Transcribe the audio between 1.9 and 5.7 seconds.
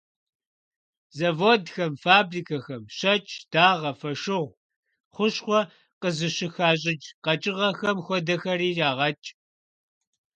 фабрикэхэм щэкӀ, дагъэ, фошыгъу, хущхъуэ